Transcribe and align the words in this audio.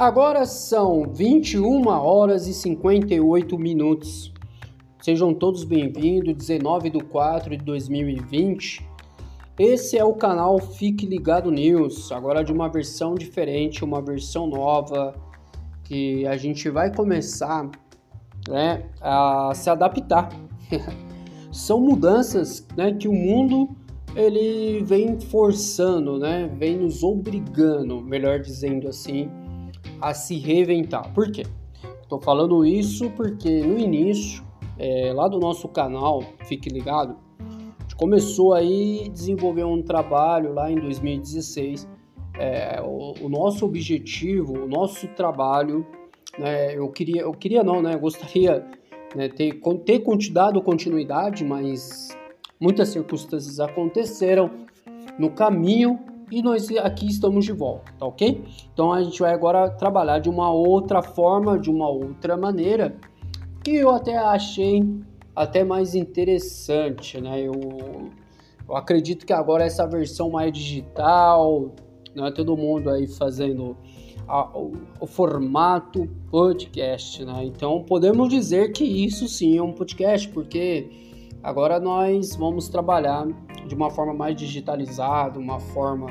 Agora 0.00 0.46
são 0.46 1.12
21 1.12 1.86
horas 1.86 2.46
e 2.46 2.54
58 2.54 3.58
minutos. 3.58 4.32
Sejam 5.02 5.34
todos 5.34 5.62
bem-vindos, 5.62 6.34
19 6.34 6.88
de 6.88 7.00
4 7.00 7.54
de 7.54 7.62
2020. 7.62 8.82
Esse 9.58 9.98
é 9.98 10.02
o 10.02 10.14
canal 10.14 10.58
Fique 10.58 11.04
Ligado 11.04 11.50
News, 11.50 12.10
agora 12.12 12.42
de 12.42 12.50
uma 12.50 12.66
versão 12.70 13.14
diferente, 13.14 13.84
uma 13.84 14.00
versão 14.00 14.46
nova, 14.46 15.14
que 15.84 16.26
a 16.26 16.38
gente 16.38 16.70
vai 16.70 16.90
começar 16.90 17.70
né, 18.48 18.86
a 19.02 19.52
se 19.54 19.68
adaptar. 19.68 20.30
São 21.52 21.78
mudanças 21.78 22.66
né, 22.74 22.90
que 22.94 23.06
o 23.06 23.12
mundo 23.12 23.68
ele 24.16 24.82
vem 24.82 25.20
forçando, 25.20 26.18
né, 26.18 26.50
vem 26.56 26.78
nos 26.78 27.02
obrigando, 27.02 28.00
melhor 28.00 28.40
dizendo 28.40 28.88
assim, 28.88 29.30
a 30.00 30.14
se 30.14 30.38
reinventar. 30.38 31.12
Por 31.12 31.30
quê? 31.30 31.42
Estou 32.02 32.20
falando 32.20 32.64
isso 32.66 33.10
porque 33.10 33.62
no 33.62 33.78
início, 33.78 34.42
é, 34.78 35.12
lá 35.12 35.28
do 35.28 35.38
nosso 35.38 35.68
canal, 35.68 36.22
fique 36.44 36.68
ligado, 36.68 37.16
a 37.38 37.82
gente 37.82 37.94
começou 37.96 38.52
aí 38.52 39.08
desenvolver 39.10 39.64
um 39.64 39.82
trabalho 39.82 40.52
lá 40.52 40.70
em 40.70 40.76
2016. 40.76 41.88
É, 42.38 42.80
o, 42.82 43.14
o, 43.20 43.28
nosso 43.28 43.64
objetivo, 43.64 44.54
o 44.54 44.66
nosso 44.66 45.06
trabalho, 45.08 45.86
né, 46.38 46.76
eu 46.76 46.88
queria, 46.88 47.22
eu 47.22 47.32
queria 47.32 47.62
não, 47.62 47.82
né, 47.82 47.96
gostaria 47.96 48.66
né, 49.14 49.28
ter, 49.28 49.60
ter 49.84 50.02
dado 50.32 50.62
continuidade, 50.62 51.44
mas 51.44 52.08
muitas 52.58 52.88
circunstâncias 52.88 53.60
aconteceram 53.60 54.50
no 55.18 55.30
caminho 55.30 56.09
e 56.30 56.42
nós 56.42 56.68
aqui 56.78 57.06
estamos 57.06 57.44
de 57.44 57.52
volta, 57.52 57.92
tá 57.98 58.06
ok? 58.06 58.44
Então 58.72 58.92
a 58.92 59.02
gente 59.02 59.20
vai 59.20 59.34
agora 59.34 59.68
trabalhar 59.70 60.18
de 60.20 60.28
uma 60.28 60.50
outra 60.52 61.02
forma, 61.02 61.58
de 61.58 61.70
uma 61.70 61.88
outra 61.88 62.36
maneira, 62.36 62.96
que 63.62 63.76
eu 63.76 63.90
até 63.90 64.16
achei 64.16 64.82
até 65.34 65.64
mais 65.64 65.94
interessante, 65.94 67.20
né? 67.20 67.40
Eu, 67.40 67.52
eu 68.68 68.76
acredito 68.76 69.26
que 69.26 69.32
agora 69.32 69.64
essa 69.64 69.86
versão 69.86 70.30
mais 70.30 70.52
digital, 70.52 71.74
não 72.14 72.26
é 72.26 72.30
todo 72.30 72.56
mundo 72.56 72.90
aí 72.90 73.06
fazendo 73.06 73.76
a, 74.26 74.56
o, 74.56 74.72
o, 75.00 75.06
formato 75.06 76.08
podcast, 76.30 77.24
né? 77.24 77.44
Então 77.44 77.82
podemos 77.82 78.28
dizer 78.28 78.72
que 78.72 78.84
isso 78.84 79.26
sim 79.28 79.58
é 79.58 79.62
um 79.62 79.72
podcast, 79.72 80.28
porque 80.28 81.09
agora 81.42 81.80
nós 81.80 82.34
vamos 82.36 82.68
trabalhar 82.68 83.26
de 83.66 83.74
uma 83.74 83.90
forma 83.90 84.14
mais 84.14 84.36
digitalizada, 84.36 85.38
uma 85.38 85.60
forma 85.60 86.08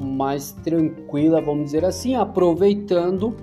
mais 0.00 0.52
tranquila, 0.52 1.40
vamos 1.40 1.66
dizer 1.66 1.84
assim, 1.84 2.14
aproveitando 2.14 3.36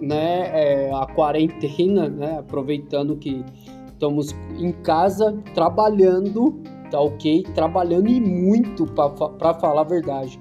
né, 0.00 0.50
é, 0.52 0.92
a 0.92 1.06
quarentena, 1.06 2.08
né, 2.08 2.38
aproveitando 2.38 3.16
que 3.16 3.44
estamos 3.88 4.34
em 4.58 4.72
casa 4.72 5.32
trabalhando, 5.54 6.60
tá 6.90 7.00
ok? 7.00 7.42
Trabalhando 7.54 8.08
e 8.08 8.20
muito 8.20 8.86
para 8.86 9.54
falar 9.54 9.80
a 9.80 9.84
verdade. 9.84 10.38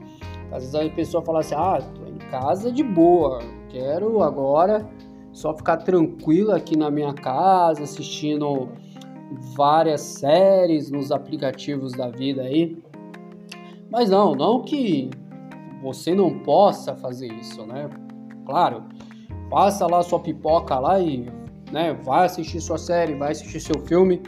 Às 0.51 0.71
vezes 0.71 0.75
a 0.75 0.95
pessoa 0.95 1.23
fala 1.23 1.39
assim: 1.39 1.55
ah, 1.55 1.79
tô 1.81 2.05
em 2.05 2.17
casa 2.29 2.71
de 2.71 2.83
boa, 2.83 3.39
quero 3.69 4.21
agora 4.21 4.87
só 5.31 5.53
ficar 5.53 5.77
tranquilo 5.77 6.51
aqui 6.51 6.77
na 6.77 6.91
minha 6.91 7.13
casa, 7.13 7.83
assistindo 7.83 8.69
várias 9.55 10.01
séries 10.01 10.89
nos 10.89 11.11
aplicativos 11.11 11.91
da 11.91 12.09
vida 12.09 12.41
aí. 12.41 12.77
Mas 13.89 14.09
não, 14.09 14.33
não 14.33 14.61
que 14.63 15.09
você 15.81 16.15
não 16.15 16.39
possa 16.39 16.95
fazer 16.95 17.31
isso, 17.33 17.65
né? 17.65 17.89
Claro, 18.45 18.83
faça 19.49 19.85
lá 19.87 20.01
sua 20.03 20.19
pipoca 20.19 20.77
lá 20.79 20.99
e 20.99 21.27
né, 21.71 21.93
vai 21.93 22.25
assistir 22.25 22.61
sua 22.61 22.77
série, 22.77 23.15
vai 23.15 23.31
assistir 23.31 23.59
seu 23.59 23.79
filme 23.81 24.21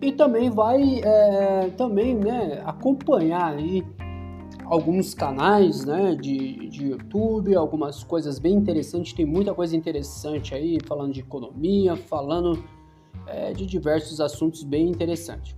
e 0.00 0.12
também 0.12 0.50
vai 0.50 1.00
é, 1.00 1.70
também 1.76 2.14
né, 2.14 2.60
acompanhar 2.64 3.54
aí 3.54 3.84
alguns 4.64 5.14
canais 5.14 5.84
né, 5.84 6.14
de, 6.14 6.68
de 6.68 6.86
YouTube, 6.86 7.54
algumas 7.54 8.02
coisas 8.02 8.38
bem 8.38 8.54
interessantes, 8.54 9.12
tem 9.12 9.26
muita 9.26 9.54
coisa 9.54 9.76
interessante 9.76 10.54
aí, 10.54 10.78
falando 10.86 11.12
de 11.12 11.20
economia, 11.20 11.96
falando 11.96 12.62
é, 13.26 13.52
de 13.52 13.66
diversos 13.66 14.20
assuntos 14.20 14.62
bem 14.62 14.88
interessantes. 14.88 15.56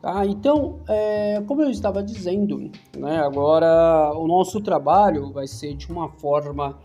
Tá? 0.00 0.24
Então, 0.24 0.80
é, 0.88 1.42
como 1.46 1.62
eu 1.62 1.70
estava 1.70 2.02
dizendo, 2.02 2.70
né, 2.96 3.18
agora 3.18 4.12
o 4.14 4.26
nosso 4.26 4.60
trabalho 4.60 5.32
vai 5.32 5.46
ser 5.46 5.74
de 5.74 5.90
uma 5.90 6.08
forma 6.08 6.78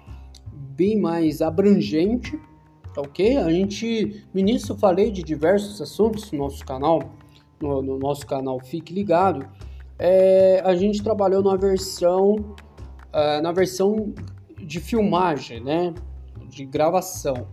bem 0.51 0.99
mais 0.99 1.41
abrangente, 1.41 2.39
ok? 2.97 3.37
A 3.37 3.49
gente, 3.49 4.25
no 4.33 4.39
início 4.39 4.75
falei 4.75 5.11
de 5.11 5.21
diversos 5.21 5.81
assuntos 5.81 6.31
no 6.31 6.39
nosso 6.39 6.65
canal, 6.65 6.99
no, 7.61 7.81
no 7.81 7.99
nosso 7.99 8.25
canal 8.25 8.59
Fique 8.59 8.93
Ligado, 8.93 9.47
é, 9.99 10.61
a 10.65 10.73
gente 10.73 11.03
trabalhou 11.03 11.43
na 11.43 11.55
versão, 11.55 12.55
é, 13.13 13.39
na 13.41 13.51
versão 13.51 14.13
de 14.57 14.79
filmagem, 14.79 15.61
né, 15.63 15.93
de 16.49 16.65
gravação. 16.65 17.47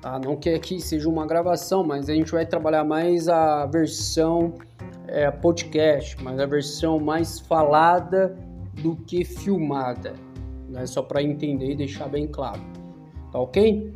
Tá? 0.00 0.18
Não 0.18 0.36
que 0.36 0.50
aqui 0.50 0.80
seja 0.80 1.08
uma 1.08 1.26
gravação, 1.26 1.84
mas 1.84 2.08
a 2.08 2.14
gente 2.14 2.32
vai 2.32 2.46
trabalhar 2.46 2.84
mais 2.84 3.28
a 3.28 3.66
versão 3.66 4.54
é, 5.06 5.30
podcast, 5.30 6.16
mas 6.22 6.38
a 6.38 6.46
versão 6.46 6.98
mais 6.98 7.38
falada 7.40 8.36
do 8.82 8.96
que 8.96 9.24
filmada, 9.24 10.14
né? 10.68 10.86
Só 10.86 11.02
para 11.02 11.22
entender 11.22 11.72
e 11.72 11.76
deixar 11.76 12.08
bem 12.08 12.26
claro, 12.26 12.60
tá 13.30 13.38
ok? 13.38 13.92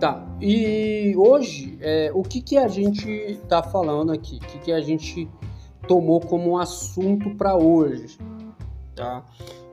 Tá. 0.00 0.26
E 0.40 1.14
hoje, 1.16 1.78
é, 1.80 2.10
o 2.14 2.22
que 2.22 2.40
que 2.40 2.56
a 2.56 2.66
gente 2.66 3.38
tá 3.48 3.62
falando 3.62 4.10
aqui? 4.10 4.36
O 4.36 4.46
que 4.46 4.58
que 4.58 4.72
a 4.72 4.80
gente 4.80 5.28
tomou 5.86 6.20
como 6.20 6.58
assunto 6.58 7.30
para 7.36 7.54
hoje, 7.56 8.18
tá? 8.94 9.24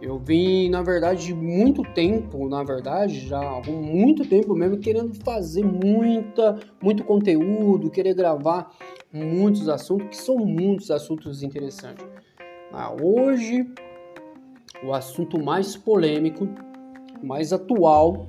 Eu 0.02 0.18
vim, 0.18 0.70
na 0.70 0.82
verdade, 0.82 1.34
muito 1.34 1.84
tempo, 1.94 2.48
na 2.48 2.64
verdade, 2.64 3.20
já 3.28 3.38
há 3.38 3.62
muito 3.70 4.26
tempo 4.26 4.56
mesmo, 4.56 4.78
querendo 4.78 5.14
fazer 5.14 5.64
muita, 5.66 6.58
muito 6.82 7.04
conteúdo, 7.04 7.92
querer 7.92 8.14
gravar 8.14 8.72
muitos 9.12 9.68
assuntos, 9.68 10.08
que 10.08 10.16
são 10.16 10.38
muitos 10.38 10.90
assuntos 10.90 11.44
interessantes. 11.44 12.06
Ah, 12.72 12.96
hoje, 13.02 13.68
o 14.86 14.94
assunto 14.94 15.38
mais 15.38 15.76
polêmico, 15.76 16.48
mais 17.22 17.52
atual, 17.52 18.28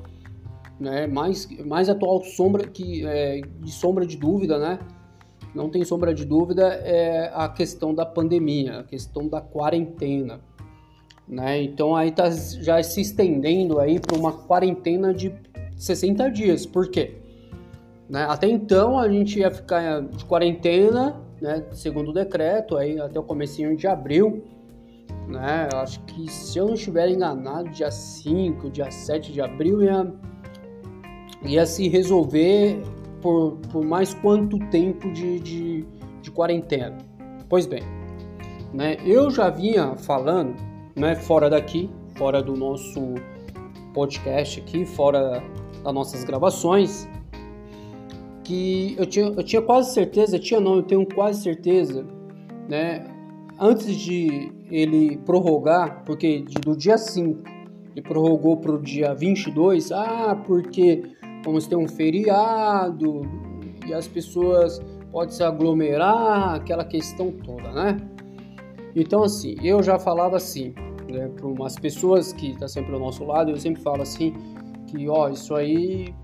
né, 0.78 1.06
mais, 1.06 1.47
mais 1.64 1.88
atual 1.88 2.20
sombra 2.25 2.66
que 2.66 3.06
é, 3.06 3.42
de 3.60 3.70
sombra 3.70 4.04
de 4.04 4.16
dúvida, 4.16 4.58
né? 4.58 4.78
Não 5.54 5.69
tem 5.69 5.84
sombra 5.84 6.12
de 6.12 6.25
dúvida 6.25 6.66
é 6.84 7.31
a 7.32 7.48
questão 7.48 7.94
da 7.94 8.06
pandemia, 8.06 8.81
a 8.81 8.84
questão 8.84 9.28
da 9.28 9.41
quarentena 9.41 10.41
né? 11.31 11.63
Então 11.63 11.95
aí 11.95 12.11
tá 12.11 12.29
já 12.29 12.83
se 12.83 13.01
estendendo 13.01 13.79
aí 13.79 14.01
para 14.01 14.19
uma 14.19 14.33
quarentena 14.33 15.15
de 15.15 15.33
60 15.77 16.29
dias. 16.31 16.67
Por 16.67 16.91
quê? 16.91 17.15
Né? 18.09 18.27
Até 18.29 18.49
então 18.49 18.99
a 18.99 19.09
gente 19.09 19.39
ia 19.39 19.51
ficar 19.51 20.03
de 20.03 20.25
quarentena, 20.25 21.17
né, 21.41 21.65
segundo 21.73 22.11
o 22.11 22.13
decreto, 22.13 22.77
aí 22.77 23.01
até 23.01 23.21
o 23.21 23.23
comecinho 23.23 23.77
de 23.77 23.87
abril, 23.87 24.43
né? 25.29 25.69
Eu 25.73 25.79
acho 25.79 26.01
que 26.01 26.29
se 26.29 26.59
eu 26.59 26.67
não 26.67 26.75
estiver 26.75 27.09
enganado, 27.09 27.71
dia 27.71 27.91
5, 27.91 28.69
dia 28.69 28.91
7 28.91 29.33
de 29.33 29.41
abril 29.41 29.85
ia, 29.85 30.12
ia 31.47 31.65
se 31.65 31.89
resolver 31.89 32.83
por, 33.23 33.53
por 33.71 33.85
mais 33.85 34.12
quanto 34.12 34.59
tempo 34.71 35.11
de, 35.12 35.39
de, 35.39 35.87
de 36.21 36.31
quarentena. 36.33 36.99
Pois 37.49 37.65
bem, 37.65 37.83
né, 38.75 38.97
eu 39.05 39.31
já 39.31 39.49
vinha 39.49 39.94
falando 39.94 40.69
né, 40.96 41.14
fora 41.14 41.48
daqui, 41.48 41.90
fora 42.16 42.42
do 42.42 42.56
nosso 42.56 43.14
podcast 43.94 44.60
aqui, 44.60 44.84
fora 44.84 45.42
das 45.82 45.94
nossas 45.94 46.25
gravações, 46.25 47.08
que 48.44 48.94
eu 48.98 49.06
tinha, 49.06 49.26
eu 49.26 49.42
tinha 49.42 49.62
quase 49.62 49.92
certeza, 49.94 50.38
tinha 50.38 50.60
não, 50.60 50.76
eu 50.76 50.82
tenho 50.82 51.06
quase 51.06 51.42
certeza, 51.42 52.06
né, 52.69 53.06
antes 53.58 53.94
de 53.94 54.52
ele 54.70 55.16
prorrogar, 55.19 56.02
porque 56.04 56.44
do 56.64 56.76
dia 56.76 56.96
5 56.96 57.42
ele 57.94 58.02
prorrogou 58.02 58.56
para 58.56 58.72
o 58.72 58.78
dia 58.81 59.14
22, 59.14 59.90
ah, 59.92 60.40
porque 60.46 61.02
vamos 61.44 61.66
ter 61.66 61.76
um 61.76 61.88
feriado 61.88 63.22
e 63.87 63.92
as 63.92 64.06
pessoas 64.06 64.81
podem 65.10 65.34
se 65.34 65.42
aglomerar, 65.42 66.54
aquela 66.54 66.84
questão 66.84 67.32
toda, 67.32 67.72
né? 67.72 67.96
Então, 68.94 69.22
assim, 69.22 69.56
eu 69.62 69.82
já 69.82 69.98
falava 69.98 70.37
assim, 70.37 70.75
né, 71.10 71.28
para 71.28 71.46
umas 71.46 71.76
pessoas 71.76 72.32
que 72.32 72.56
tá 72.58 72.69
sempre 72.69 72.92
ao 72.92 73.00
nosso 73.00 73.25
lado, 73.25 73.50
eu 73.50 73.56
sempre 73.56 73.82
falo 73.82 74.02
assim, 74.02 74.34
que, 74.87 75.08
ó, 75.08 75.28
isso 75.28 75.54
aí, 75.54 76.14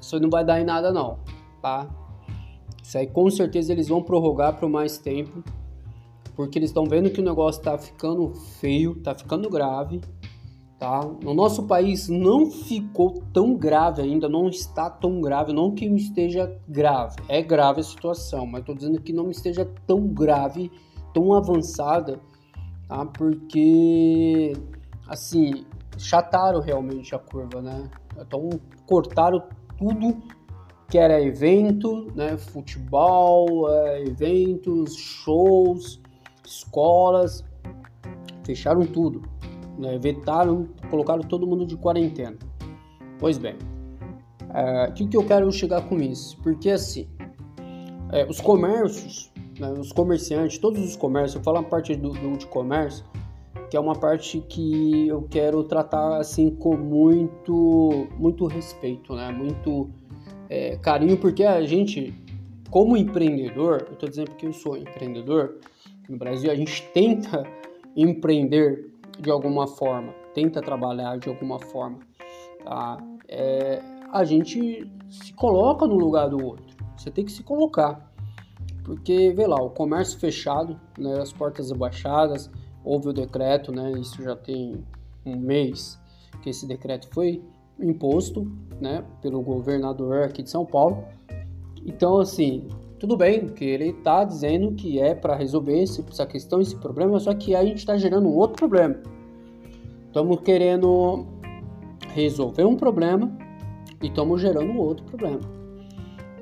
isso 0.00 0.14
aí 0.14 0.22
não 0.22 0.30
vai 0.30 0.44
dar 0.44 0.60
em 0.60 0.64
nada 0.64 0.92
não, 0.92 1.18
tá? 1.60 1.88
Isso 2.82 2.96
aí 2.96 3.06
com 3.06 3.28
certeza 3.30 3.72
eles 3.72 3.88
vão 3.88 4.02
prorrogar 4.02 4.58
por 4.58 4.68
mais 4.68 4.98
tempo, 4.98 5.42
porque 6.34 6.58
eles 6.58 6.70
estão 6.70 6.84
vendo 6.84 7.10
que 7.10 7.20
o 7.20 7.24
negócio 7.24 7.60
está 7.60 7.76
ficando 7.76 8.32
feio, 8.60 8.92
está 8.92 9.14
ficando 9.14 9.48
grave, 9.50 10.00
Tá? 10.78 11.00
No 11.22 11.32
nosso 11.32 11.62
país 11.62 12.06
não 12.06 12.50
ficou 12.50 13.22
tão 13.32 13.54
grave 13.54 14.02
ainda, 14.02 14.28
não 14.28 14.46
está 14.46 14.90
tão 14.90 15.22
grave, 15.22 15.50
não 15.50 15.74
que 15.74 15.86
esteja 15.86 16.54
grave, 16.68 17.16
é 17.28 17.40
grave 17.40 17.80
a 17.80 17.82
situação, 17.82 18.44
mas 18.44 18.60
estou 18.60 18.74
dizendo 18.74 19.00
que 19.00 19.10
não 19.10 19.30
esteja 19.30 19.64
tão 19.86 20.06
grave, 20.06 20.70
tão 21.16 21.32
avançada, 21.32 22.20
tá? 22.86 23.06
Porque, 23.06 24.52
assim, 25.08 25.64
chataram 25.96 26.60
realmente 26.60 27.14
a 27.14 27.18
curva, 27.18 27.62
né? 27.62 27.88
Então 28.20 28.50
cortaram 28.84 29.42
tudo 29.78 30.18
que 30.90 30.98
era 30.98 31.18
evento, 31.22 32.12
né? 32.14 32.36
Futebol, 32.36 33.70
é, 33.70 34.02
eventos, 34.02 34.94
shows, 34.94 36.02
escolas, 36.44 37.42
fecharam 38.44 38.84
tudo, 38.86 39.22
né? 39.78 39.98
vetaram, 39.98 40.68
colocaram 40.90 41.22
todo 41.22 41.46
mundo 41.46 41.64
de 41.64 41.78
quarentena. 41.78 42.36
Pois 43.18 43.38
bem, 43.38 43.56
é, 44.52 44.90
o 44.90 44.92
que, 44.92 45.06
que 45.08 45.16
eu 45.16 45.24
quero 45.24 45.50
chegar 45.50 45.80
com 45.88 45.96
isso? 45.96 46.36
Porque 46.42 46.70
assim, 46.70 47.08
é, 48.12 48.26
os 48.26 48.38
comércios, 48.38 49.32
né, 49.58 49.72
os 49.72 49.92
comerciantes, 49.92 50.58
todos 50.58 50.82
os 50.82 50.96
comércios, 50.96 51.36
eu 51.36 51.42
falo 51.42 51.58
a 51.58 51.62
parte 51.62 51.94
do, 51.94 52.10
do 52.10 52.36
de 52.36 52.46
comércio, 52.46 53.04
que 53.70 53.76
é 53.76 53.80
uma 53.80 53.94
parte 53.94 54.40
que 54.40 55.08
eu 55.08 55.22
quero 55.28 55.64
tratar 55.64 56.18
assim 56.18 56.50
com 56.50 56.76
muito, 56.76 58.06
muito 58.16 58.46
respeito, 58.46 59.14
né? 59.14 59.30
Muito 59.32 59.90
é, 60.48 60.76
carinho, 60.76 61.16
porque 61.16 61.42
a 61.44 61.62
gente, 61.62 62.14
como 62.70 62.96
empreendedor, 62.96 63.84
eu 63.88 63.94
estou 63.94 64.08
dizendo 64.08 64.30
porque 64.30 64.46
eu 64.46 64.52
sou 64.52 64.76
empreendedor, 64.76 65.56
no 66.08 66.16
Brasil 66.16 66.50
a 66.50 66.54
gente 66.54 66.82
tenta 66.94 67.44
empreender 67.96 68.92
de 69.18 69.30
alguma 69.30 69.66
forma, 69.66 70.12
tenta 70.34 70.60
trabalhar 70.60 71.18
de 71.18 71.28
alguma 71.28 71.58
forma, 71.58 71.98
tá? 72.62 72.98
É, 73.28 73.82
a 74.12 74.24
gente 74.24 74.88
se 75.10 75.32
coloca 75.32 75.86
no 75.86 75.96
lugar 75.96 76.28
do 76.28 76.44
outro. 76.44 76.76
Você 76.96 77.10
tem 77.10 77.24
que 77.24 77.32
se 77.32 77.42
colocar. 77.42 78.12
Porque, 78.86 79.32
vê 79.32 79.48
lá, 79.48 79.60
o 79.60 79.68
comércio 79.68 80.16
fechado, 80.16 80.78
né, 80.96 81.18
as 81.20 81.32
portas 81.32 81.72
abaixadas, 81.72 82.48
houve 82.84 83.08
o 83.08 83.12
decreto, 83.12 83.72
né, 83.72 83.90
isso 83.98 84.22
já 84.22 84.36
tem 84.36 84.76
um 85.26 85.36
mês 85.36 86.00
que 86.40 86.50
esse 86.50 86.68
decreto 86.68 87.08
foi 87.12 87.42
imposto, 87.80 88.46
né, 88.80 89.04
pelo 89.20 89.42
governador 89.42 90.22
aqui 90.22 90.40
de 90.40 90.50
São 90.50 90.64
Paulo. 90.64 91.04
Então, 91.84 92.20
assim, 92.20 92.68
tudo 93.00 93.16
bem 93.16 93.48
que 93.48 93.64
ele 93.64 93.88
está 93.88 94.22
dizendo 94.22 94.72
que 94.72 95.00
é 95.00 95.16
para 95.16 95.34
resolver 95.34 95.82
essa 95.82 96.24
questão, 96.24 96.60
esse 96.60 96.76
problema, 96.76 97.18
só 97.18 97.34
que 97.34 97.56
a 97.56 97.64
gente 97.64 97.78
está 97.78 97.96
gerando 97.96 98.28
um 98.28 98.36
outro 98.36 98.54
problema. 98.54 99.02
Estamos 100.06 100.38
querendo 100.42 101.26
resolver 102.14 102.64
um 102.64 102.76
problema 102.76 103.36
e 104.00 104.06
estamos 104.06 104.40
gerando 104.40 104.78
outro 104.78 105.04
problema. 105.06 105.40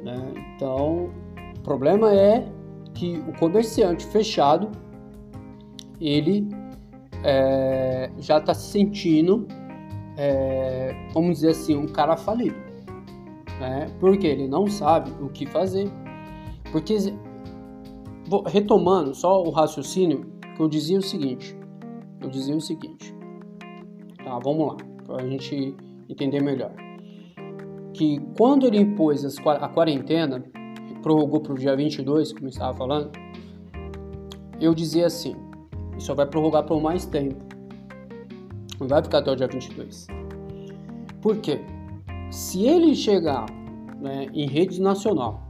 Né? 0.02 0.55
Então, 0.55 1.11
o 1.64 1.70
problema 1.72 2.14
é 2.14 2.46
que 2.93 3.25
o 3.26 3.32
comerciante 3.38 4.05
fechado, 4.06 4.70
ele 5.99 6.46
é, 7.22 8.11
já 8.19 8.37
está 8.37 8.52
se 8.52 8.70
sentindo, 8.70 9.49
é, 10.16 10.94
vamos 11.14 11.37
dizer 11.37 11.52
assim, 11.52 11.75
um 11.75 11.87
cara 11.87 12.16
falido. 12.16 12.56
Né? 13.58 13.87
Porque 13.99 14.26
ele 14.26 14.46
não 14.46 14.66
sabe 14.66 15.11
o 15.22 15.28
que 15.31 15.46
fazer 15.46 15.90
porque, 16.75 16.96
retomando 18.46 19.14
só 19.14 19.40
o 19.43 19.50
raciocínio, 19.50 20.26
que 20.56 20.61
eu 20.61 20.69
dizia 20.69 20.99
o 20.99 21.02
seguinte: 21.02 21.56
eu 22.20 22.28
dizia 22.28 22.55
o 22.56 22.61
seguinte, 22.61 23.14
tá? 24.25 24.38
Vamos 24.40 24.66
lá, 24.66 24.76
para 25.06 25.22
a 25.22 25.28
gente 25.28 25.75
entender 26.11 26.43
melhor. 26.43 26.75
Que 27.94 28.20
quando 28.37 28.66
ele 28.66 28.78
impôs 28.78 29.25
a 29.46 29.69
quarentena, 29.69 30.44
prorrogou 31.05 31.41
para 31.41 31.53
o 31.53 31.59
dia 31.59 31.77
22, 31.77 32.33
como 32.33 32.47
eu 32.47 32.49
estava 32.49 32.75
falando, 32.77 33.11
eu 34.59 34.75
dizia 34.75 35.06
assim: 35.06 35.37
só 35.99 36.15
vai 36.15 36.27
prorrogar 36.27 36.65
por 36.65 36.81
mais 36.81 37.05
tempo, 37.05 37.37
não 38.81 38.89
vai 38.89 39.03
ficar 39.03 39.19
até 39.19 39.31
o 39.31 39.37
dia 39.37 39.47
22. 39.47 40.06
Por 41.21 41.37
quê? 41.37 41.61
Se 42.31 42.67
ele 42.67 42.95
chegar 42.95 43.45
né, 44.01 44.27
em 44.33 44.47
rede 44.47 44.81
nacional 44.81 45.45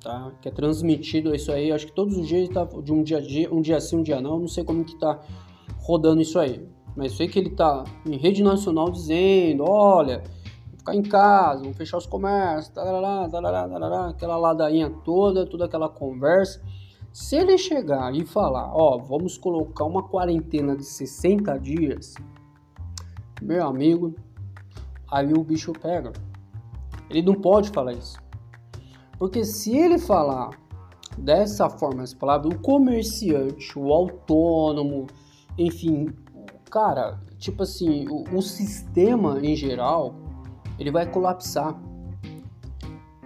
tá? 0.00 0.32
Que 0.40 0.48
é 0.48 0.50
transmitido 0.50 1.34
isso 1.34 1.52
aí, 1.52 1.70
acho 1.70 1.86
que 1.86 1.92
todos 1.92 2.16
os 2.16 2.26
dias 2.26 2.48
tá 2.48 2.64
de 2.64 2.92
um 2.92 3.02
dia 3.02 3.18
a 3.18 3.20
dia, 3.20 3.52
um 3.52 3.60
dia 3.60 3.80
sim, 3.80 3.96
um 3.96 4.02
dia 4.02 4.20
não, 4.20 4.38
não 4.38 4.48
sei 4.48 4.64
como 4.64 4.84
que 4.84 4.98
tá 4.98 5.20
rodando 5.78 6.22
isso 6.22 6.38
aí. 6.38 6.66
Mas 6.96 7.12
sei 7.12 7.28
que 7.28 7.38
ele 7.38 7.50
tá 7.50 7.84
em 8.06 8.16
rede 8.16 8.42
nacional 8.42 8.90
dizendo, 8.90 9.64
olha, 9.64 10.22
ficar 10.80 10.94
em 10.94 11.02
casa, 11.02 11.60
vamos 11.60 11.76
fechar 11.76 11.98
os 11.98 12.06
comércios, 12.06 12.74
tarará, 12.74 13.28
tarará, 13.28 13.68
tarará, 13.68 14.08
aquela 14.08 14.36
ladainha 14.36 14.90
toda, 15.04 15.46
toda 15.46 15.66
aquela 15.66 15.88
conversa. 15.88 16.60
Se 17.12 17.36
ele 17.36 17.56
chegar 17.58 18.14
e 18.14 18.24
falar, 18.24 18.70
ó, 18.74 18.98
vamos 18.98 19.36
colocar 19.36 19.84
uma 19.84 20.02
quarentena 20.02 20.76
de 20.76 20.84
60 20.84 21.58
dias, 21.58 22.14
meu 23.42 23.66
amigo, 23.66 24.14
aí 25.10 25.32
o 25.32 25.42
bicho 25.42 25.72
pega. 25.72 26.12
Ele 27.08 27.22
não 27.22 27.34
pode 27.34 27.70
falar 27.70 27.92
isso. 27.92 28.18
Porque 29.18 29.44
se 29.44 29.76
ele 29.76 29.98
falar 29.98 30.50
dessa 31.18 31.68
forma, 31.68 32.04
essa 32.04 32.16
palavra, 32.16 32.48
o 32.48 32.58
comerciante, 32.58 33.78
o 33.78 33.92
autônomo, 33.92 35.08
enfim, 35.58 36.08
cara, 36.70 37.20
tipo 37.38 37.64
assim, 37.64 38.06
o, 38.08 38.36
o 38.36 38.40
sistema 38.40 39.40
em 39.42 39.56
geral, 39.56 40.14
ele 40.80 40.90
vai 40.90 41.06
colapsar. 41.06 41.78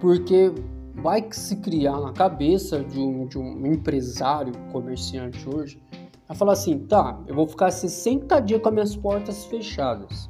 Porque 0.00 0.52
vai 0.94 1.26
se 1.30 1.56
criar 1.56 2.00
na 2.00 2.12
cabeça 2.12 2.82
de 2.82 2.98
um, 2.98 3.26
de 3.26 3.38
um 3.38 3.64
empresário 3.66 4.52
comerciante 4.72 5.48
hoje, 5.48 5.80
vai 6.26 6.36
falar 6.36 6.52
assim, 6.52 6.80
tá, 6.80 7.18
eu 7.26 7.34
vou 7.34 7.46
ficar 7.46 7.70
60 7.70 8.40
dias 8.40 8.60
com 8.60 8.68
as 8.68 8.74
minhas 8.74 8.96
portas 8.96 9.44
fechadas. 9.46 10.28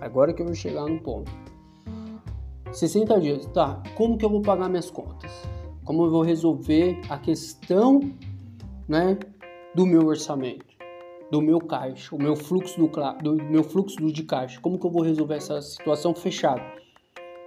Agora 0.00 0.32
que 0.32 0.42
eu 0.42 0.46
vou 0.46 0.54
chegar 0.54 0.84
no 0.86 1.00
ponto. 1.00 1.32
60 2.70 3.20
dias, 3.20 3.46
tá? 3.46 3.82
Como 3.96 4.16
que 4.16 4.24
eu 4.24 4.30
vou 4.30 4.42
pagar 4.42 4.68
minhas 4.68 4.90
contas? 4.90 5.30
Como 5.84 6.04
eu 6.04 6.10
vou 6.10 6.22
resolver 6.22 7.00
a 7.08 7.18
questão, 7.18 8.00
né, 8.88 9.18
do 9.74 9.86
meu 9.86 10.06
orçamento, 10.06 10.71
do 11.32 11.40
meu 11.40 11.58
caixa, 11.58 12.14
o 12.14 12.18
meu 12.18 12.36
fluxo 12.36 12.78
do, 12.78 12.88
do 13.22 13.42
meu 13.44 13.64
fluxo 13.64 13.96
de 14.12 14.22
caixa? 14.22 14.60
Como 14.60 14.78
que 14.78 14.86
eu 14.86 14.90
vou 14.90 15.00
resolver 15.00 15.36
essa 15.36 15.62
situação 15.62 16.14
fechada? 16.14 16.62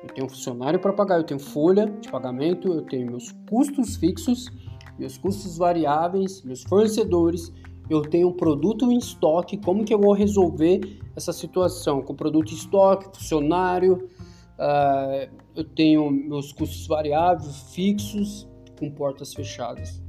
Eu 0.01 0.09
tenho 0.09 0.25
um 0.25 0.29
funcionário 0.29 0.79
para 0.79 0.91
pagar, 0.91 1.17
eu 1.17 1.23
tenho 1.23 1.39
folha 1.39 1.85
de 2.01 2.09
pagamento, 2.09 2.67
eu 2.67 2.81
tenho 2.81 3.05
meus 3.05 3.31
custos 3.47 3.95
fixos, 3.95 4.49
meus 4.97 5.19
custos 5.19 5.59
variáveis, 5.59 6.41
meus 6.43 6.63
fornecedores, 6.63 7.53
eu 7.87 8.01
tenho 8.01 8.29
um 8.29 8.33
produto 8.33 8.91
em 8.91 8.97
estoque, 8.97 9.55
como 9.55 9.85
que 9.85 9.93
eu 9.93 9.99
vou 9.99 10.13
resolver 10.13 10.81
essa 11.15 11.31
situação 11.31 12.01
com 12.01 12.15
produto 12.15 12.51
em 12.51 12.55
estoque, 12.55 13.15
funcionário, 13.15 14.09
Uh, 14.55 15.29
eu 15.53 15.65
tenho 15.65 16.09
meus 16.09 16.53
custos 16.53 16.87
variáveis, 16.87 17.73
fixos, 17.73 18.47
com 18.79 18.89
portas 18.89 19.33
fechadas. 19.33 20.01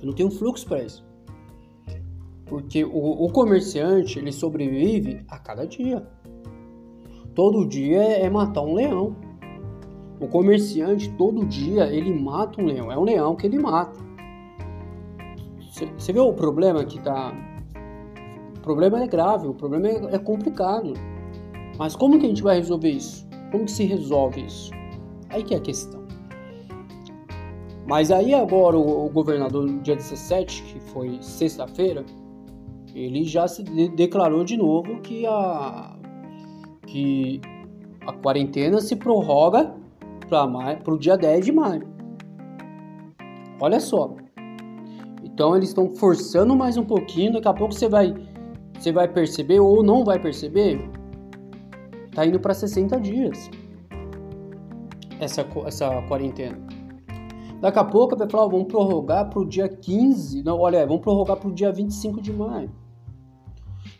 Eu 0.00 0.06
não 0.06 0.12
tenho 0.12 0.30
fluxo 0.30 0.66
para 0.66 0.82
isso. 0.82 1.07
Porque 2.48 2.84
o, 2.84 3.24
o, 3.24 3.30
comerciante, 3.30 4.18
ele 4.18 4.32
sobrevive 4.32 5.22
a 5.28 5.38
cada 5.38 5.66
dia. 5.66 6.06
Todo 7.34 7.66
dia 7.66 8.02
é 8.02 8.28
matar 8.30 8.62
um 8.62 8.74
leão. 8.74 9.14
O 10.18 10.26
comerciante, 10.26 11.10
todo 11.10 11.44
dia, 11.44 11.84
ele 11.92 12.12
mata 12.12 12.60
um 12.60 12.64
leão. 12.64 12.90
É 12.90 12.98
um 12.98 13.04
leão 13.04 13.36
que 13.36 13.46
ele 13.46 13.58
mata. 13.58 14.00
Você 15.96 16.12
vê 16.12 16.18
o 16.18 16.32
problema 16.32 16.84
que 16.84 16.98
tá... 17.00 17.32
O 18.56 18.60
problema 18.60 19.02
é 19.02 19.06
grave, 19.06 19.46
o 19.46 19.54
problema 19.54 19.88
é, 19.88 20.14
é 20.16 20.18
complicado. 20.18 20.94
Mas 21.78 21.94
como 21.94 22.18
que 22.18 22.26
a 22.26 22.28
gente 22.28 22.42
vai 22.42 22.56
resolver 22.56 22.90
isso? 22.90 23.28
Como 23.52 23.66
que 23.66 23.70
se 23.70 23.84
resolve 23.84 24.44
isso? 24.44 24.72
Aí 25.28 25.44
que 25.44 25.54
é 25.54 25.58
a 25.58 25.60
questão. 25.60 26.02
Mas 27.86 28.10
aí 28.10 28.34
agora 28.34 28.76
o, 28.76 29.06
o 29.06 29.08
governador, 29.08 29.64
no 29.64 29.80
dia 29.80 29.94
17, 29.94 30.62
que 30.64 30.80
foi 30.80 31.18
sexta-feira, 31.22 32.04
ele 33.04 33.24
já 33.24 33.46
se 33.46 33.62
de 33.62 33.88
declarou 33.88 34.44
de 34.44 34.56
novo 34.56 35.00
que 35.00 35.26
a, 35.26 35.96
que 36.86 37.40
a 38.06 38.12
quarentena 38.12 38.80
se 38.80 38.96
prorroga 38.96 39.74
para 40.28 40.94
o 40.94 40.98
dia 40.98 41.16
10 41.16 41.44
de 41.44 41.52
maio. 41.52 41.86
Olha 43.60 43.80
só. 43.80 44.14
Então 45.22 45.56
eles 45.56 45.68
estão 45.68 45.88
forçando 45.90 46.54
mais 46.56 46.76
um 46.76 46.84
pouquinho, 46.84 47.32
daqui 47.32 47.48
a 47.48 47.54
pouco 47.54 47.74
você 47.74 47.88
vai, 47.88 48.14
você 48.78 48.92
vai 48.92 49.08
perceber 49.08 49.60
ou 49.60 49.82
não 49.82 50.04
vai 50.04 50.18
perceber 50.18 50.80
Tá 52.18 52.26
indo 52.26 52.40
para 52.40 52.52
60 52.52 53.00
dias 53.00 53.48
essa, 55.20 55.46
essa 55.66 56.02
quarentena. 56.08 56.58
Daqui 57.60 57.78
a 57.78 57.84
pouco 57.84 58.16
vai 58.16 58.28
falar, 58.28 58.48
vamos 58.48 58.66
prorrogar 58.66 59.30
para 59.30 59.38
o 59.38 59.46
dia 59.46 59.68
15, 59.68 60.42
não, 60.42 60.58
olha, 60.58 60.84
vamos 60.84 61.02
prorrogar 61.02 61.36
para 61.36 61.48
o 61.48 61.52
dia 61.52 61.70
25 61.70 62.20
de 62.20 62.32
maio. 62.32 62.72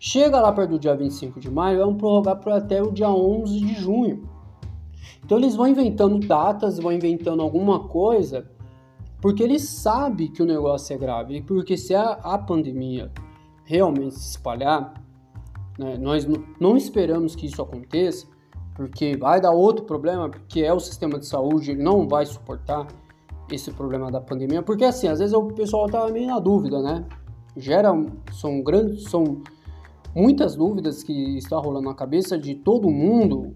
Chega 0.01 0.41
lá 0.41 0.53
perto 0.53 0.71
do 0.71 0.79
dia 0.79 0.95
25 0.95 1.41
de 1.41 1.51
maio, 1.51 1.79
vão 1.79 1.97
prorrogar 1.97 2.37
para 2.37 2.57
até 2.57 2.81
o 2.81 2.93
dia 2.93 3.11
11 3.11 3.61
de 3.61 3.75
junho. 3.75 4.29
Então 5.25 5.39
eles 5.39 5.57
vão 5.57 5.67
inventando 5.67 6.19
datas, 6.25 6.79
vão 6.79 6.93
inventando 6.93 7.43
alguma 7.43 7.81
coisa, 7.81 8.49
porque 9.21 9.43
eles 9.43 9.69
sabem 9.69 10.29
que 10.29 10.43
o 10.43 10.47
negócio 10.47 10.95
é 10.95 10.99
grave. 10.99 11.43
Porque 11.43 11.77
se 11.77 11.95
a, 11.95 12.13
a 12.13 12.39
pandemia 12.39 13.11
realmente 13.65 14.15
se 14.15 14.31
espalhar, 14.31 14.95
né, 15.77 15.99
nós 15.99 16.27
não 16.61 16.77
esperamos 16.77 17.35
que 17.35 17.47
isso 17.47 17.61
aconteça, 17.61 18.27
porque 18.75 19.17
vai 19.17 19.41
dar 19.41 19.51
outro 19.51 19.85
problema, 19.85 20.29
porque 20.31 20.61
é 20.61 20.73
o 20.73 20.79
sistema 20.79 21.19
de 21.19 21.27
saúde, 21.27 21.73
ele 21.73 21.83
não 21.83 22.07
vai 22.07 22.25
suportar 22.25 22.87
esse 23.51 23.73
problema 23.73 24.11
da 24.11 24.21
pandemia, 24.21 24.63
porque 24.63 24.85
assim, 24.85 25.09
às 25.09 25.19
vezes 25.19 25.35
o 25.35 25.49
pessoal 25.49 25.89
tá 25.89 26.07
meio 26.09 26.29
na 26.29 26.39
dúvida, 26.39 26.81
né? 26.81 27.05
Gera, 27.57 27.91
são 28.33 28.63
grandes, 28.63 29.05
são 29.11 29.43
muitas 30.15 30.57
dúvidas 30.57 31.03
que 31.03 31.39
estão 31.39 31.61
rolando 31.61 31.89
na 31.89 31.95
cabeça 31.95 32.39
de 32.39 32.55
todo 32.55 32.91
mundo. 32.91 33.55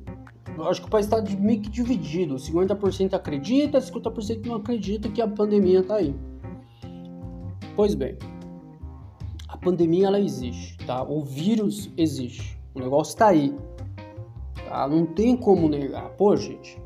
Eu 0.56 0.64
acho 0.68 0.82
que 0.82 0.86
o 0.86 0.90
país 0.90 1.06
está 1.06 1.22
meio 1.38 1.60
que 1.60 1.70
dividido, 1.70 2.34
50% 2.34 3.14
acredita, 3.14 3.78
50% 3.78 4.46
não 4.46 4.56
acredita 4.56 5.08
que 5.08 5.22
a 5.22 5.28
pandemia 5.28 5.80
está 5.80 5.96
aí. 5.96 6.14
Pois 7.74 7.94
bem, 7.94 8.16
a 9.48 9.56
pandemia 9.56 10.08
ela 10.08 10.20
existe, 10.20 10.76
tá? 10.86 11.02
O 11.02 11.24
vírus 11.24 11.90
existe, 11.96 12.58
o 12.74 12.80
negócio 12.80 13.12
está 13.12 13.28
aí, 13.28 13.54
tá? 14.68 14.86
Não 14.86 15.06
tem 15.06 15.36
como 15.36 15.68
negar. 15.68 16.10
Pô, 16.10 16.36
gente, 16.36 16.78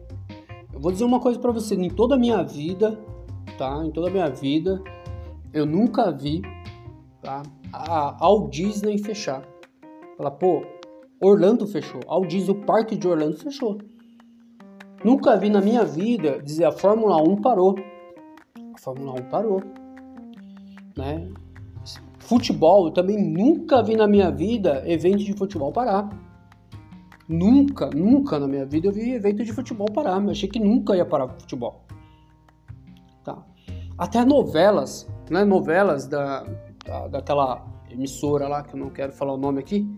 eu 0.72 0.78
vou 0.78 0.92
dizer 0.92 1.04
uma 1.04 1.18
coisa 1.18 1.38
para 1.40 1.50
você, 1.50 1.74
em 1.74 1.90
toda 1.90 2.14
a 2.14 2.18
minha 2.18 2.42
vida, 2.44 2.98
tá? 3.58 3.84
Em 3.84 3.90
toda 3.90 4.08
a 4.08 4.10
minha 4.10 4.30
vida, 4.30 4.80
eu 5.52 5.66
nunca 5.66 6.12
vi, 6.12 6.42
tá? 7.20 7.42
A, 7.72 8.24
ao 8.24 8.48
Disney 8.48 8.98
fechar. 8.98 9.42
Fala, 10.16 10.30
pô, 10.30 10.64
Orlando 11.20 11.66
fechou. 11.66 12.00
Ao 12.06 12.24
Disney, 12.24 12.52
o 12.52 12.64
parque 12.64 12.96
de 12.96 13.06
Orlando 13.06 13.36
fechou. 13.36 13.78
Nunca 15.04 15.36
vi 15.36 15.50
na 15.50 15.60
minha 15.60 15.84
vida 15.84 16.42
dizer 16.42 16.64
a 16.64 16.72
Fórmula 16.72 17.16
1 17.22 17.40
parou. 17.40 17.74
A 18.74 18.78
Fórmula 18.78 19.12
1 19.12 19.28
parou. 19.28 19.62
Né? 20.96 21.30
Futebol, 22.18 22.86
eu 22.86 22.92
também 22.92 23.22
nunca 23.22 23.82
vi 23.82 23.94
na 23.94 24.06
minha 24.06 24.30
vida 24.30 24.82
evento 24.86 25.18
de 25.18 25.32
futebol 25.34 25.70
parar. 25.70 26.08
Nunca, 27.28 27.90
nunca 27.90 28.38
na 28.38 28.48
minha 28.48 28.64
vida 28.64 28.88
eu 28.88 28.92
vi 28.92 29.12
evento 29.12 29.44
de 29.44 29.52
futebol 29.52 29.86
parar. 29.92 30.22
Eu 30.22 30.30
achei 30.30 30.48
que 30.48 30.58
nunca 30.58 30.96
ia 30.96 31.04
parar 31.04 31.28
futebol. 31.28 31.84
Tá. 33.22 33.44
Até 33.98 34.24
novelas, 34.24 35.08
né? 35.30 35.44
Novelas 35.44 36.06
da, 36.06 36.44
da, 36.84 37.08
daquela 37.08 37.75
emissora 37.96 38.46
lá, 38.46 38.62
que 38.62 38.74
eu 38.74 38.80
não 38.80 38.90
quero 38.90 39.12
falar 39.12 39.32
o 39.32 39.38
nome 39.38 39.58
aqui, 39.58 39.88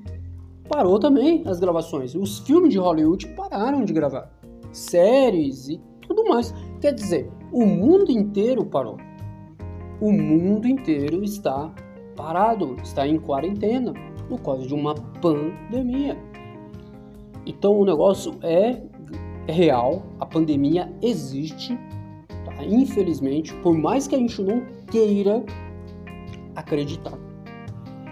parou 0.68 0.98
também 0.98 1.42
as 1.46 1.58
gravações. 1.58 2.14
Os 2.14 2.38
filmes 2.40 2.72
de 2.72 2.78
Hollywood 2.78 3.26
pararam 3.28 3.84
de 3.84 3.92
gravar. 3.92 4.30
Séries 4.72 5.68
e 5.68 5.80
tudo 6.06 6.24
mais. 6.26 6.54
Quer 6.80 6.94
dizer, 6.94 7.30
o 7.52 7.66
mundo 7.66 8.10
inteiro 8.10 8.64
parou. 8.64 8.96
O 10.00 10.12
mundo 10.12 10.68
inteiro 10.68 11.24
está 11.24 11.72
parado, 12.16 12.76
está 12.82 13.06
em 13.06 13.18
quarentena 13.18 13.92
por 14.28 14.40
causa 14.40 14.66
de 14.66 14.74
uma 14.74 14.94
pandemia. 14.94 16.16
Então 17.44 17.78
o 17.78 17.84
negócio 17.84 18.34
é 18.42 18.80
real, 19.48 20.02
a 20.20 20.26
pandemia 20.26 20.92
existe, 21.00 21.78
tá? 22.44 22.62
infelizmente, 22.62 23.54
por 23.56 23.76
mais 23.76 24.06
que 24.06 24.14
a 24.14 24.18
gente 24.18 24.42
não 24.42 24.66
queira 24.90 25.42
acreditar, 26.54 27.18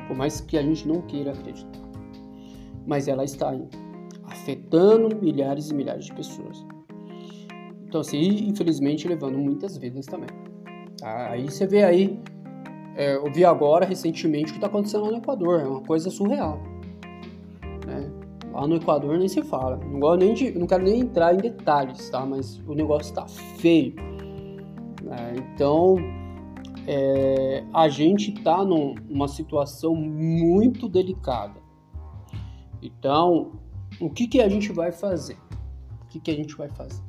por 0.07 0.17
mais 0.17 0.41
que 0.41 0.57
a 0.57 0.63
gente 0.63 0.87
não 0.87 1.03
queira 1.03 1.33
acreditar, 1.33 1.81
mas 2.87 3.09
ela 3.09 3.25
está 3.25 3.51
aí, 3.51 3.69
afetando 4.25 5.17
milhares 5.17 5.71
e 5.71 5.75
milhares 5.75 6.07
de 6.07 6.15
pessoas. 6.15 6.65
Então, 7.87 8.01
assim, 8.01 8.49
infelizmente, 8.49 9.07
levando 9.07 9.39
muitas 9.39 9.77
vidas 9.77 10.07
também. 10.07 10.29
Tá? 10.99 11.31
Aí 11.31 11.45
você 11.45 11.67
vê 11.67 11.85
aí, 11.85 12.21
é, 12.97 13.17
eu 13.17 13.31
vi 13.33 13.45
agora 13.45 13.87
recentemente 13.87 14.47
o 14.47 14.49
que 14.49 14.59
está 14.59 14.67
acontecendo 14.67 15.11
no 15.11 15.19
Equador, 15.19 15.61
é 15.61 15.65
uma 15.65 15.83
coisa 15.83 16.11
surreal. 16.11 16.61
Lá 18.57 18.67
no 18.67 18.77
Equador 18.77 19.19
nem 19.19 19.29
se 19.29 19.43
fala. 19.43 19.77
Não, 19.77 20.17
nem 20.17 20.33
de, 20.33 20.59
não 20.59 20.67
quero 20.67 20.83
nem 20.83 21.01
entrar 21.01 21.35
em 21.35 21.37
detalhes, 21.37 22.09
tá? 22.09 22.25
Mas 22.25 22.59
o 22.67 22.75
negócio 22.75 23.15
tá 23.15 23.27
feio. 23.29 23.95
É, 25.11 25.37
então, 25.37 25.97
é, 26.87 27.65
a 27.75 27.89
gente 27.89 28.33
tá 28.33 28.65
num, 28.65 28.95
numa 29.09 29.29
situação 29.29 29.95
muito 29.95 30.89
delicada. 30.89 31.61
Então, 32.81 33.53
o 34.01 34.09
que, 34.09 34.29
que 34.29 34.41
a 34.41 34.49
gente 34.49 34.73
vai 34.73 34.93
fazer? 34.93 35.37
O 36.03 36.07
que, 36.09 36.21
que 36.21 36.31
a 36.31 36.35
gente 36.35 36.55
vai 36.55 36.69
fazer? 36.69 37.03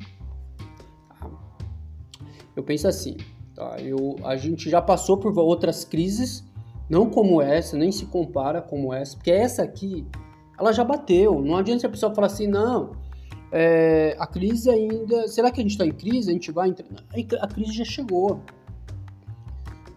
Eu 2.56 2.64
penso 2.64 2.88
assim, 2.88 3.18
tá? 3.54 3.80
Eu, 3.80 4.16
a 4.24 4.36
gente 4.36 4.70
já 4.70 4.82
passou 4.82 5.18
por 5.18 5.38
outras 5.38 5.86
crises, 5.86 6.44
não 6.90 7.10
como 7.10 7.40
essa, 7.40 7.78
nem 7.78 7.92
se 7.92 8.08
compara 8.08 8.62
como 8.62 8.92
essa, 8.92 9.16
porque 9.16 9.30
essa 9.30 9.62
aqui 9.62 10.08
ela 10.60 10.72
já 10.72 10.84
bateu. 10.84 11.40
Não 11.42 11.56
adianta 11.56 11.86
a 11.86 11.90
pessoa 11.90 12.16
falar 12.16 12.28
assim, 12.28 12.48
não, 12.48 12.94
é, 13.52 14.16
a 14.18 14.26
crise 14.26 14.70
ainda. 14.70 15.28
Será 15.28 15.52
que 15.52 15.60
a 15.60 15.64
gente 15.64 15.74
está 15.74 15.86
em 15.86 15.92
crise? 15.92 16.30
A 16.30 16.34
gente 16.34 16.52
vai 16.52 16.70
entrar. 16.70 16.88
A 17.42 17.48
crise 17.48 17.74
já 17.74 17.86
chegou. 17.86 18.42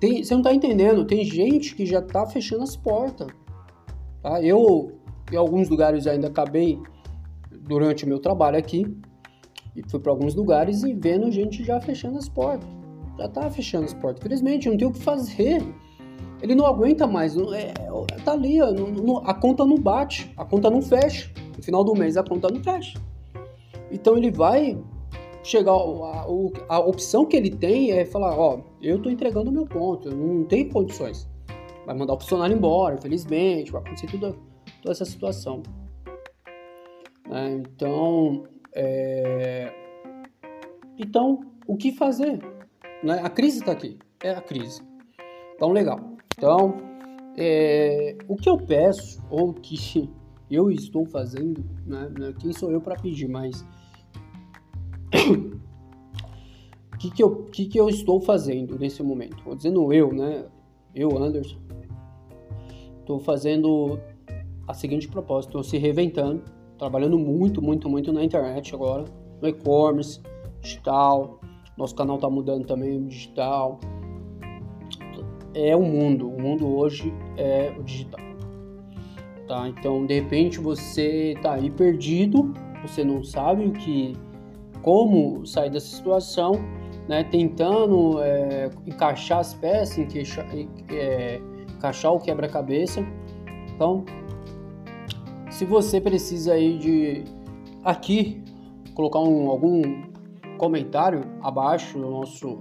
Tem, 0.00 0.24
você 0.24 0.32
não 0.32 0.40
está 0.40 0.52
entendendo, 0.52 1.04
tem 1.04 1.24
gente 1.24 1.74
que 1.74 1.84
já 1.84 1.98
está 2.00 2.26
fechando 2.26 2.62
as 2.62 2.74
portas. 2.74 3.28
Tá? 4.22 4.42
Eu, 4.42 4.98
em 5.30 5.36
alguns 5.36 5.68
lugares, 5.68 6.06
ainda 6.06 6.28
acabei 6.28 6.78
durante 7.50 8.04
o 8.04 8.08
meu 8.08 8.18
trabalho 8.18 8.58
aqui, 8.58 8.86
e 9.76 9.88
fui 9.88 10.00
para 10.00 10.10
alguns 10.10 10.34
lugares 10.34 10.82
e 10.82 10.92
vendo 10.94 11.30
gente 11.30 11.62
já 11.62 11.80
fechando 11.80 12.18
as 12.18 12.28
portas. 12.28 12.68
Já 13.18 13.26
está 13.26 13.50
fechando 13.50 13.84
as 13.84 13.94
portas. 13.94 14.20
Infelizmente, 14.20 14.68
não 14.68 14.76
tem 14.76 14.88
o 14.88 14.92
que 14.92 14.98
fazer 14.98 15.62
ele 16.42 16.54
não 16.54 16.66
aguenta 16.66 17.06
mais. 17.06 17.36
É, 17.36 17.72
tá 18.24 18.32
ali, 18.32 18.58
não, 18.58 19.18
a 19.18 19.34
conta 19.34 19.64
não 19.64 19.76
bate, 19.76 20.32
a 20.36 20.44
conta 20.44 20.70
não 20.70 20.80
fecha. 20.80 21.30
No 21.56 21.62
final 21.62 21.84
do 21.84 21.94
mês 21.94 22.16
a 22.16 22.22
conta 22.22 22.48
não 22.48 22.62
fecha. 22.62 22.98
Então 23.90 24.16
ele 24.16 24.30
vai 24.30 24.78
chegar. 25.42 25.72
A, 25.72 26.26
a, 26.68 26.76
a 26.76 26.78
opção 26.80 27.26
que 27.26 27.36
ele 27.36 27.50
tem 27.50 27.92
é 27.92 28.04
falar: 28.04 28.38
Ó, 28.38 28.60
eu 28.80 29.00
tô 29.00 29.10
entregando 29.10 29.50
o 29.50 29.52
meu 29.52 29.66
ponto, 29.66 30.08
eu 30.08 30.16
não 30.16 30.44
tenho 30.44 30.70
condições. 30.70 31.28
Vai 31.86 31.96
mandar 31.96 32.14
o 32.14 32.20
funcionário 32.20 32.56
embora, 32.56 32.96
infelizmente, 32.96 33.72
vai 33.72 33.80
acontecer 33.80 34.06
tudo, 34.06 34.38
toda 34.82 34.92
essa 34.92 35.04
situação. 35.04 35.62
É, 37.30 37.48
então, 37.52 38.44
é... 38.74 39.72
então, 40.98 41.40
o 41.66 41.76
que 41.76 41.92
fazer? 41.92 42.38
Né? 43.02 43.20
A 43.22 43.30
crise 43.30 43.60
está 43.60 43.72
aqui, 43.72 43.98
é 44.22 44.30
a 44.30 44.40
crise. 44.40 44.82
Então, 45.54 45.72
legal. 45.72 46.00
Então, 46.36 46.76
é, 47.36 48.16
o 48.28 48.36
que 48.36 48.48
eu 48.48 48.56
peço, 48.56 49.22
ou 49.30 49.52
que 49.54 50.10
eu 50.50 50.70
estou 50.70 51.06
fazendo, 51.06 51.64
né, 51.86 52.10
né 52.18 52.34
quem 52.38 52.52
sou 52.52 52.70
eu 52.70 52.80
para 52.80 52.96
pedir, 52.96 53.28
mas 53.28 53.64
o 56.92 56.96
que, 56.98 57.10
que, 57.10 57.22
eu, 57.22 57.44
que, 57.44 57.66
que 57.66 57.78
eu 57.78 57.88
estou 57.88 58.20
fazendo 58.20 58.78
nesse 58.78 59.02
momento? 59.02 59.42
Vou 59.44 59.54
dizendo 59.54 59.92
eu, 59.92 60.12
né? 60.12 60.46
Eu, 60.94 61.16
Anderson, 61.22 61.58
estou 63.00 63.18
fazendo 63.18 63.98
a 64.66 64.74
seguinte 64.74 65.08
proposta: 65.08 65.50
estou 65.50 65.62
se 65.62 65.78
reinventando, 65.78 66.42
trabalhando 66.78 67.18
muito, 67.18 67.62
muito, 67.62 67.88
muito 67.88 68.12
na 68.12 68.24
internet 68.24 68.74
agora, 68.74 69.04
no 69.40 69.48
e-commerce, 69.48 70.20
digital. 70.60 71.40
Nosso 71.76 71.94
canal 71.94 72.16
está 72.16 72.28
mudando 72.28 72.66
também, 72.66 73.06
digital 73.06 73.80
é 75.54 75.74
o 75.74 75.82
mundo. 75.82 76.28
O 76.28 76.40
mundo 76.40 76.66
hoje 76.68 77.12
é 77.36 77.74
o 77.78 77.82
digital. 77.82 78.20
Tá? 79.46 79.68
Então, 79.68 80.06
de 80.06 80.14
repente 80.14 80.60
você 80.60 81.32
está 81.32 81.54
aí 81.54 81.70
perdido, 81.70 82.54
você 82.82 83.02
não 83.02 83.22
sabe 83.24 83.66
o 83.66 83.72
que, 83.72 84.12
como 84.82 85.46
sair 85.46 85.70
dessa 85.70 85.94
situação, 85.96 86.52
né? 87.08 87.24
Tentando 87.24 88.20
é, 88.22 88.70
encaixar 88.86 89.38
as 89.38 89.54
peças, 89.54 89.98
encaixar, 89.98 90.46
é, 90.90 91.40
encaixar 91.76 92.12
o 92.12 92.20
quebra-cabeça. 92.20 93.04
Então, 93.74 94.04
se 95.50 95.64
você 95.64 96.00
precisa 96.00 96.54
aí 96.54 96.78
de 96.78 97.24
aqui 97.84 98.42
colocar 98.94 99.20
um, 99.20 99.48
algum 99.48 99.82
comentário 100.58 101.22
abaixo 101.42 101.98
do 101.98 102.10
nosso 102.10 102.58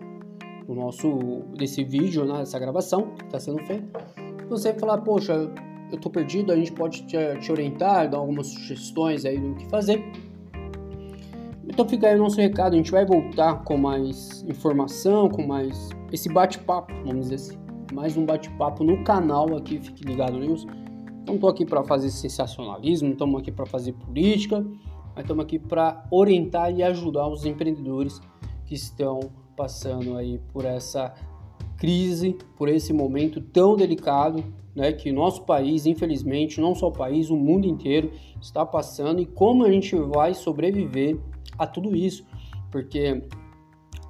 o 0.67 0.75
nosso 0.75 1.41
desse 1.57 1.83
vídeo, 1.83 2.23
né, 2.25 2.37
dessa 2.37 2.59
gravação 2.59 3.07
que 3.17 3.25
está 3.25 3.39
sendo 3.39 3.57
feita. 3.65 4.05
Você 4.49 4.71
falar, 4.73 4.99
poxa, 4.99 5.33
eu 5.33 5.95
estou 5.95 6.11
perdido, 6.11 6.51
a 6.51 6.55
gente 6.55 6.71
pode 6.71 7.01
te, 7.07 7.17
te, 7.39 7.51
orientar, 7.51 8.07
dar 8.07 8.19
algumas 8.19 8.47
sugestões 8.47 9.25
aí 9.25 9.39
do 9.39 9.55
que 9.55 9.67
fazer. 9.67 10.03
Então 11.79 11.87
fica 11.87 12.09
aí 12.09 12.15
o 12.15 12.17
nosso 12.17 12.35
recado, 12.35 12.73
a 12.73 12.75
gente 12.75 12.91
vai 12.91 13.05
voltar 13.05 13.63
com 13.63 13.77
mais 13.77 14.43
informação, 14.43 15.29
com 15.29 15.47
mais 15.47 15.87
esse 16.11 16.27
bate-papo, 16.27 16.93
vamos 17.05 17.29
dizer 17.29 17.35
assim. 17.35 17.57
Mais 17.93 18.17
um 18.17 18.25
bate-papo 18.25 18.83
no 18.83 19.01
canal 19.05 19.55
aqui, 19.55 19.79
fique 19.79 20.03
ligado, 20.03 20.37
News. 20.37 20.67
Não 21.25 21.35
estou 21.35 21.49
aqui 21.49 21.65
para 21.65 21.81
fazer 21.81 22.09
sensacionalismo, 22.09 23.07
não 23.07 23.13
estamos 23.13 23.39
aqui 23.39 23.49
para 23.49 23.65
fazer 23.65 23.93
política, 23.93 24.59
mas 25.15 25.23
estamos 25.23 25.41
aqui 25.41 25.57
para 25.57 26.05
orientar 26.11 26.69
e 26.69 26.83
ajudar 26.83 27.29
os 27.29 27.45
empreendedores 27.45 28.19
que 28.65 28.75
estão 28.75 29.31
passando 29.55 30.17
aí 30.17 30.37
por 30.51 30.65
essa 30.65 31.13
crise, 31.77 32.37
por 32.57 32.67
esse 32.67 32.91
momento 32.91 33.39
tão 33.39 33.77
delicado, 33.77 34.43
né, 34.75 34.91
que 34.91 35.13
nosso 35.13 35.43
país, 35.43 35.85
infelizmente, 35.85 36.59
não 36.59 36.75
só 36.75 36.89
o 36.89 36.91
país, 36.91 37.29
o 37.29 37.37
mundo 37.37 37.65
inteiro 37.65 38.11
está 38.41 38.65
passando 38.65 39.21
e 39.21 39.25
como 39.25 39.63
a 39.63 39.71
gente 39.71 39.95
vai 39.95 40.33
sobreviver 40.33 41.17
a 41.59 41.67
tudo 41.67 41.95
isso, 41.95 42.25
porque 42.71 43.21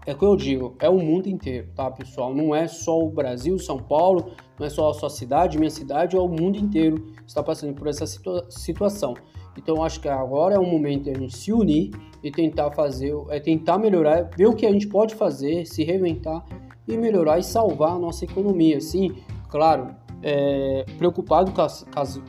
é 0.06 0.14
que 0.14 0.24
eu 0.24 0.36
digo, 0.36 0.76
é 0.80 0.90
o 0.90 0.98
mundo 0.98 1.28
inteiro, 1.28 1.68
tá, 1.76 1.92
pessoal? 1.92 2.34
Não 2.34 2.56
é 2.56 2.68
só 2.68 2.98
o 2.98 3.10
Brasil, 3.10 3.60
São 3.60 3.78
Paulo, 3.78 4.32
não 4.58 4.66
é 4.66 4.70
só 4.70 4.90
a 4.90 4.94
sua 4.94 5.10
cidade, 5.10 5.58
minha 5.58 5.70
cidade, 5.70 6.16
é 6.16 6.20
o 6.20 6.28
mundo 6.28 6.58
inteiro 6.58 7.00
que 7.00 7.28
está 7.28 7.44
passando 7.44 7.74
por 7.74 7.88
essa 7.88 8.08
situa 8.08 8.46
situação. 8.50 9.14
Então, 9.58 9.84
acho 9.84 10.00
que 10.00 10.08
agora 10.08 10.56
é 10.56 10.60
o 10.60 10.66
momento 10.66 11.04
de 11.04 11.12
a 11.12 11.14
gente 11.14 11.38
se 11.38 11.52
unir 11.52 11.92
e 12.24 12.32
tentar 12.32 12.72
fazer, 12.72 13.14
é 13.30 13.40
tentar 13.40 13.78
melhorar, 13.78 14.30
ver 14.38 14.48
o 14.48 14.56
que 14.56 14.66
a 14.66 14.72
gente 14.72 14.88
pode 14.88 15.16
fazer, 15.16 15.66
se 15.66 15.84
reinventar 15.84 16.46
e 16.88 16.98
melhorar 16.98 17.40
e 17.40 17.44
salvar 17.44 17.92
a 17.92 18.00
nossa 18.00 18.26
economia. 18.26 18.80
Sim, 18.80 19.16
claro, 19.50 19.96
é, 20.22 20.86
preocupado 20.98 21.52
com 21.52 21.62
a, 21.62 21.68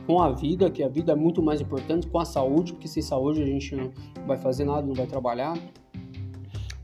com 0.05 0.21
a, 0.21 0.31
vida, 0.31 0.69
que 0.69 0.83
a 0.83 0.87
vida 0.87 1.11
é 1.11 1.15
muito 1.15 1.41
mais 1.41 1.61
importante, 1.61 2.07
com 2.07 2.19
a 2.19 2.25
saúde, 2.25 2.73
porque 2.73 2.87
sem 2.87 3.01
saúde 3.03 3.41
a 3.41 3.45
gente 3.45 3.75
não 3.75 3.91
vai 4.25 4.37
fazer 4.37 4.65
nada, 4.65 4.85
não 4.85 4.93
vai 4.93 5.07
trabalhar. 5.07 5.57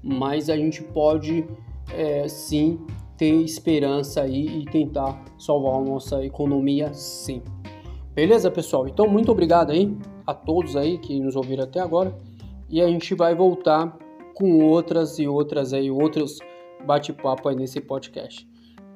Mas 0.04 0.50
a 0.50 0.58
gente 0.58 0.84
pode 0.84 1.46
é, 1.94 2.28
sim 2.28 2.80
ter 3.18 3.42
esperança 3.42 4.22
aí 4.22 4.60
e 4.60 4.66
tentar 4.66 5.24
salvar 5.38 5.76
a 5.76 5.82
nossa 5.82 6.24
economia 6.24 6.94
sim. 6.94 7.42
Beleza, 8.14 8.50
pessoal? 8.52 8.88
Então, 8.88 9.08
muito 9.08 9.32
obrigado 9.32 9.72
aí 9.72 9.96
a 10.26 10.34
todos 10.34 10.76
aí 10.76 10.98
que 10.98 11.20
nos 11.20 11.36
ouviram 11.36 11.64
até 11.64 11.80
agora. 11.80 12.16
E 12.70 12.82
a 12.82 12.88
gente 12.88 13.16
vai 13.16 13.34
voltar 13.34 13.98
com 14.36 14.60
outras 14.66 15.18
e 15.20 15.28
outras 15.28 15.74
aí, 15.74 15.90
outros 15.90 16.40
bate-papo 16.86 17.50
aí 17.50 17.56
nesse 17.56 17.82
podcast. 17.82 18.48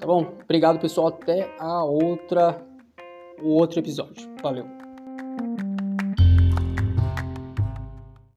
Tá 0.01 0.07
bom? 0.07 0.33
Obrigado, 0.43 0.79
pessoal. 0.79 1.09
Até 1.09 1.55
a 1.59 1.83
outra, 1.83 2.59
o 3.39 3.49
outro 3.49 3.79
episódio. 3.79 4.27
Valeu. 4.41 4.80